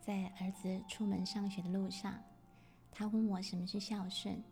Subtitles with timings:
[0.00, 2.18] 在儿子出门上学的路上，
[2.90, 4.42] 他问我什么是孝顺。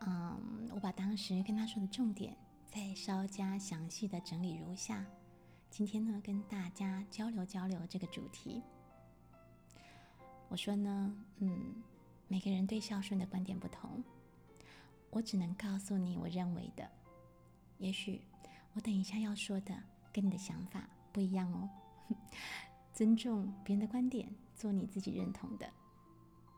[0.00, 5.04] 嗯，我把当时跟他说的重点再稍加详细的整理如下。
[5.70, 8.62] 今天呢，跟大家交流交流这个主题。
[10.48, 11.74] 我说呢，嗯，
[12.28, 14.02] 每个人对孝顺的观点不同，
[15.10, 16.88] 我只能告诉你我认为的。
[17.78, 18.20] 也许
[18.74, 19.74] 我等一下要说的
[20.12, 21.68] 跟你的想法不一样哦。
[22.92, 25.68] 尊重别人的观点，做你自己认同的。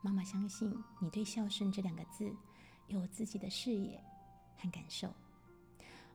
[0.03, 2.31] 妈妈相信你对孝顺这两个字
[2.89, 4.03] 有自己的视野
[4.57, 5.09] 和感受。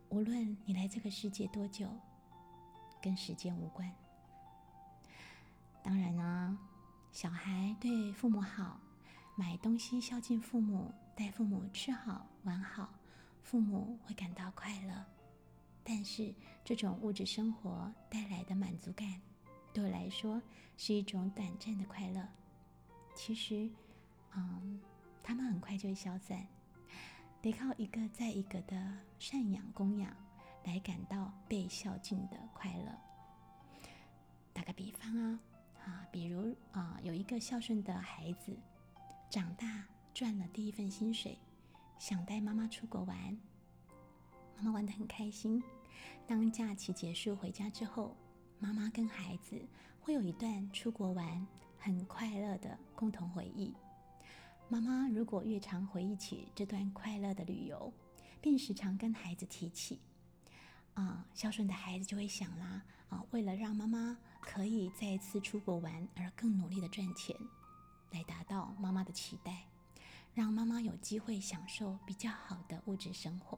[0.10, 1.88] 无论你来这个世界多久，
[3.02, 3.90] 跟时间无关。
[5.82, 6.60] 当然呢，
[7.12, 8.80] 小孩对父母好，
[9.36, 12.90] 买东西孝敬父母，带父母吃好玩好，
[13.42, 15.06] 父母会感到快乐。
[15.84, 19.08] 但是这种物质生活带来的满足感。
[19.80, 20.42] 对我来说
[20.76, 22.22] 是一种短暂的快乐。
[23.16, 23.70] 其实，
[24.36, 24.82] 嗯，
[25.24, 26.46] 他们很快就会消散，
[27.42, 28.76] 得靠一个再一个的
[29.22, 30.14] 赡养供养
[30.66, 32.94] 来感到被孝敬的快乐。
[34.52, 35.40] 打个比方啊，
[35.86, 38.54] 啊，比如啊，有一个孝顺的孩子，
[39.30, 41.40] 长大赚了第一份薪水，
[41.98, 43.38] 想带妈妈出国玩，
[44.58, 45.64] 妈妈玩得很开心。
[46.28, 48.14] 当假期结束回家之后。
[48.62, 49.58] 妈妈跟孩子
[50.02, 51.48] 会有一段出国玩
[51.78, 53.74] 很快乐的共同回忆。
[54.68, 57.92] 妈妈如果越常回忆起这段快乐的旅游，
[58.42, 60.02] 并时常跟孩子提起，
[60.94, 67.34] 啊，孝顺的孩子就会想啦，啊，为了让妈妈可以再一次出国玩而更努力的赚钱，
[68.12, 69.64] 来达到妈妈的期待，
[70.34, 73.58] 让妈妈有机会享受比较好的物质生活。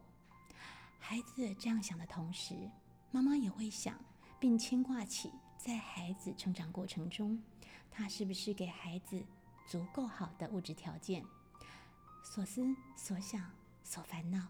[1.00, 2.70] 孩子这样想的同时，
[3.10, 3.98] 妈妈也会想。
[4.42, 7.40] 并牵挂起在孩子成长过程中，
[7.92, 9.24] 他是不是给孩子
[9.68, 11.24] 足够好的物质条件？
[12.24, 12.60] 所思
[12.96, 13.48] 所想
[13.84, 14.48] 所烦恼，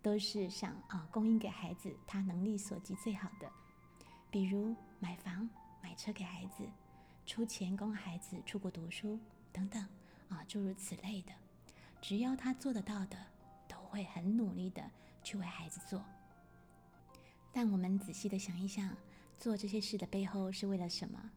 [0.00, 3.52] 都是想啊供应给孩子他能力所及最好的，
[4.30, 5.46] 比如买房
[5.82, 6.66] 买车给孩子，
[7.26, 9.20] 出钱供孩子出国读书
[9.52, 9.86] 等等
[10.30, 11.32] 啊诸如此类的，
[12.00, 13.18] 只要他做得到的，
[13.68, 14.82] 都会很努力的
[15.22, 16.02] 去为孩子做。
[17.52, 18.96] 但我们仔细的想一想。
[19.38, 21.30] 做这些事的背后是为了什么？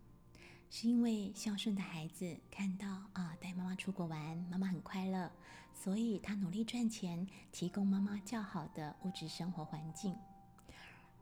[0.70, 5.32] 是因为孝顺的孩子看到啊，带妈妈出国玩，妈妈很快乐，
[5.74, 10.16] 所以他努力赚钱，提供妈妈较好的物质生活环境。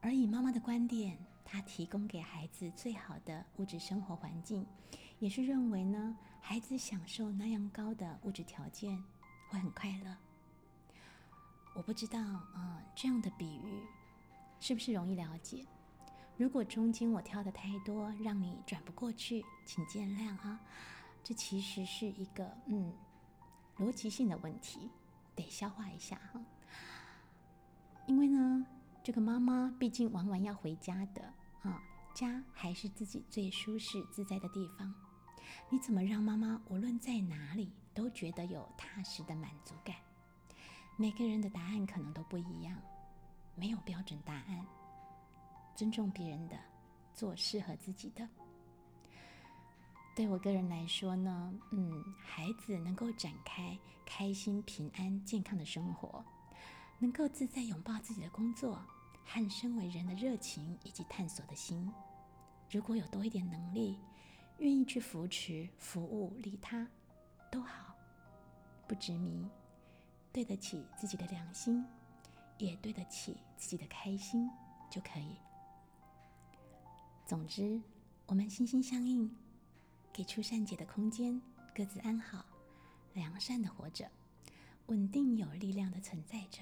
[0.01, 4.65] 而以妈妈的观点，他提供给孩子最好的物质生活环境，
[5.19, 9.01] 也是认为呢，孩子享受那样高的物质条件
[9.49, 10.15] 会很快乐。
[11.73, 13.83] 我不知道啊，这样的比喻
[14.59, 15.65] 是不是容易了解？
[16.37, 20.59] 如果中间我挑的太多，让你转不过去，请见谅啊。
[21.23, 22.93] 这其实是一个嗯
[23.77, 24.89] 逻辑性的问题，
[25.35, 26.39] 得消化一下哈。
[28.05, 28.65] 因为呢，
[29.03, 31.33] 这个妈妈毕竟玩完要回家的
[31.63, 31.81] 啊，
[32.13, 34.93] 家还是自己最舒适自在的地方。
[35.69, 39.95] 你怎么让妈妈无论在哪里都觉得有踏实的满足感？
[40.97, 42.77] 每个人的答案可能都不一样，
[43.55, 44.65] 没有标准答案。
[45.77, 46.57] 尊重别人的，
[47.13, 48.27] 做适合自己的。
[50.15, 56.25] 对我个人来说呢，嗯，孩子能够展开开心、平安、健康的生活，
[56.97, 58.83] 能够自在拥抱自己的工作
[59.23, 61.93] 和身为人的热情以及探索的心。
[62.71, 63.99] 如果有多一点能力，
[64.57, 66.87] 愿意去扶持、服务、利他，
[67.51, 67.93] 都好，
[68.87, 69.47] 不执迷，
[70.33, 71.85] 对得起自己的良心，
[72.57, 74.49] 也对得起自己的开心，
[74.89, 75.37] 就可以。
[77.27, 77.81] 总之，
[78.25, 79.29] 我们心心相印，
[80.13, 81.41] 给出善解的空间，
[81.75, 82.45] 各自安好，
[83.13, 84.09] 良善的活着，
[84.85, 86.61] 稳定有力量的存在着。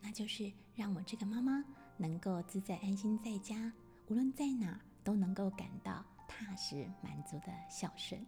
[0.00, 1.62] 那就是让我这个妈妈
[1.98, 3.70] 能够自在安心在家，
[4.08, 8.18] 无论在哪都能够感到踏实满足的孝顺。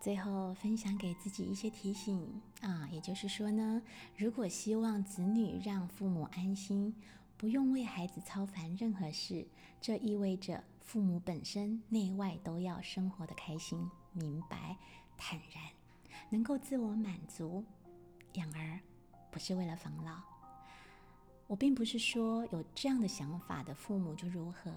[0.00, 3.82] 最后分享给自己一些提醒啊，也就是说呢，
[4.16, 6.94] 如果希望子女让父母安心，
[7.36, 9.46] 不用为孩子操烦任何事，
[9.80, 14.76] 这意味着父母本身内外都要生活的开心、明白、
[15.16, 15.64] 坦然，
[16.30, 17.64] 能够自我满足。
[18.34, 18.78] 养儿
[19.32, 20.20] 不是为了防老。
[21.48, 24.72] 我并不是说有这样的想法的父母就如何，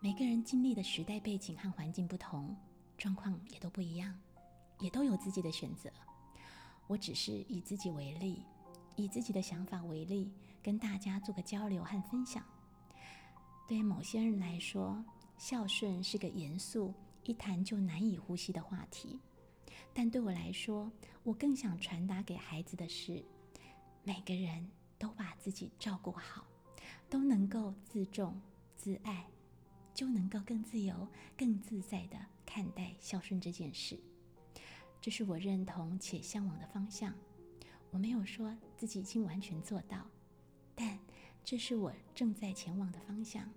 [0.00, 2.56] 每个人经历的时代背景和环境不同，
[2.98, 4.12] 状况也都不一样。
[4.80, 5.90] 也都有自己的选择，
[6.86, 8.42] 我只是以自己为例，
[8.96, 10.32] 以自己的想法为例，
[10.62, 12.42] 跟大家做个交流和分享。
[13.68, 15.04] 对某些人来说，
[15.38, 16.92] 孝顺是个严肃、
[17.24, 19.18] 一谈就难以呼吸的话题，
[19.94, 20.90] 但对我来说，
[21.22, 23.24] 我更想传达给孩子的是：
[24.02, 24.68] 每个人
[24.98, 26.44] 都把自己照顾好，
[27.08, 28.40] 都能够自重
[28.76, 29.24] 自爱，
[29.94, 31.06] 就能够更自由、
[31.36, 33.98] 更自在的看待孝顺这件事。
[35.00, 37.14] 这是我认同且向往的方向。
[37.90, 40.06] 我没有说自己已经完全做到，
[40.74, 40.98] 但
[41.44, 43.48] 这是我正在前往的方向。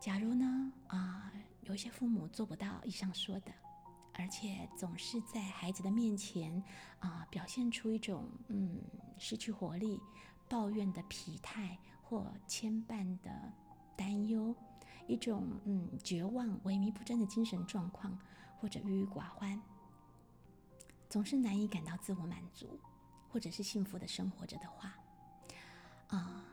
[0.00, 1.32] 假如呢，啊，
[1.62, 3.52] 有些父母做不到以上说的，
[4.12, 6.62] 而且总是在孩子的面前
[6.98, 8.78] 啊，表现出一种嗯
[9.18, 10.00] 失去活力、
[10.48, 13.30] 抱怨的疲态或牵绊的
[13.96, 14.54] 担忧，
[15.06, 18.18] 一种嗯绝望、萎靡不振的精神状况。
[18.60, 19.60] 或者郁郁寡欢，
[21.08, 22.78] 总是难以感到自我满足，
[23.28, 24.94] 或者是幸福的生活着的话，
[26.08, 26.44] 啊，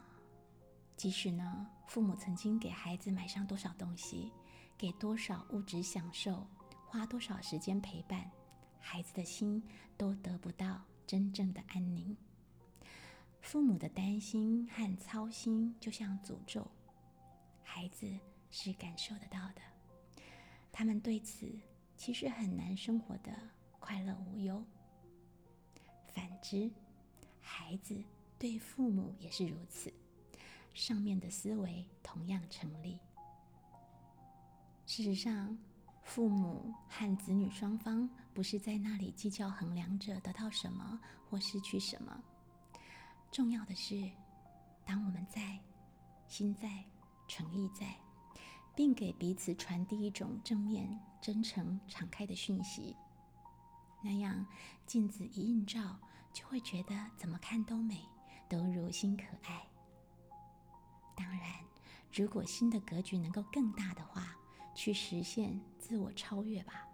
[0.95, 4.31] 即使呢，父母曾经给孩子买上多少东西，
[4.77, 6.45] 给多少物质享受，
[6.85, 8.29] 花多少时间陪伴，
[8.79, 9.63] 孩子的心
[9.97, 12.15] 都得不到真正的安宁。
[13.41, 16.65] 父母的担心和操心就像诅咒，
[17.63, 18.07] 孩子
[18.51, 19.61] 是感受得到的，
[20.71, 21.49] 他们对此。
[21.95, 23.31] 其实很难生活的
[23.79, 24.63] 快乐无忧。
[26.13, 26.69] 反之，
[27.41, 28.03] 孩子
[28.37, 29.91] 对父母也是如此。
[30.73, 32.99] 上面的思维同样成立。
[34.85, 35.57] 事实上，
[36.03, 40.99] 父母和子女双方不是在那里计较衡量着得到什么
[41.29, 42.21] 或失去什么。
[43.31, 44.09] 重要的是，
[44.85, 45.59] 当我们在，
[46.27, 46.83] 心在，
[47.27, 48.02] 诚意在。
[48.75, 52.95] 并给彼此传递一种正面、真诚、敞开的讯息，
[54.03, 54.45] 那样
[54.85, 55.99] 镜子一映照，
[56.33, 58.03] 就会觉得怎么看都美，
[58.49, 59.67] 都如新可爱。
[61.15, 61.41] 当然，
[62.11, 64.35] 如果新的格局能够更大的话，
[64.73, 66.87] 去实现自我超越吧。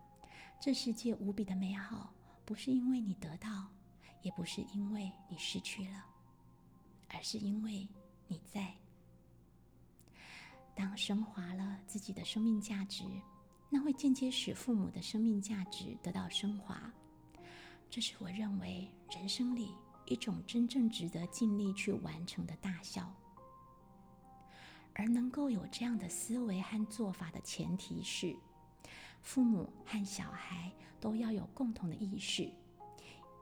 [0.60, 3.68] 这世界无比的美好，不是因为你得到，
[4.22, 6.06] 也不是因为你失去了，
[7.08, 7.88] 而是因为
[8.28, 8.76] 你在。
[10.80, 13.04] 当升华了自己的生命价值，
[13.69, 16.90] 那会间接使父母的生命价值得到升华。
[17.90, 19.74] 这是我认为人生里
[20.06, 23.14] 一种真正值得尽力去完成的大孝。
[24.94, 28.33] 而能够有这样的思维和做法的前提是，
[29.21, 30.71] 父母和小孩
[31.02, 32.50] 都要有共同的意识，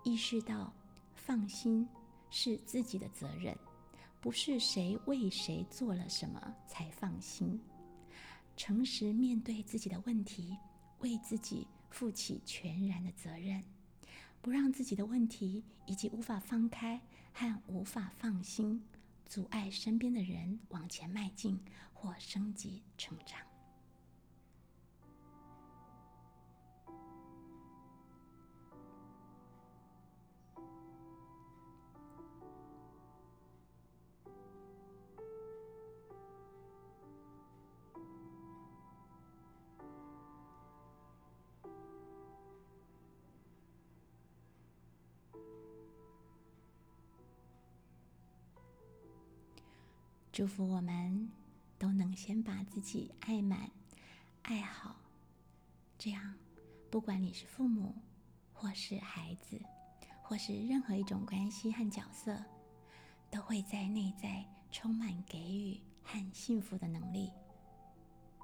[0.04, 0.74] 意识到
[1.14, 1.88] 放心
[2.32, 3.56] 是自己的责任。
[4.28, 7.58] 不是谁为谁做了什么才放心，
[8.58, 10.54] 诚实面对自己的问题，
[11.00, 13.64] 为自己负起全然的责任，
[14.42, 17.00] 不让自己的问题以及无法放开
[17.32, 18.84] 和无法放心，
[19.26, 21.58] 阻碍身边的人往前迈进
[21.94, 23.40] 或升级成长。
[50.38, 51.32] 祝福我们
[51.80, 53.72] 都能先把自己爱满、
[54.44, 54.96] 爱好，
[55.98, 56.36] 这样，
[56.92, 57.96] 不管你是父母，
[58.54, 59.60] 或是孩子，
[60.22, 62.38] 或是任何一种关系和角色，
[63.32, 67.32] 都会在内在充满给予和幸福的能力。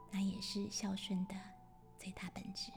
[0.10, 1.36] 那也是孝顺的
[2.00, 2.72] 最大本质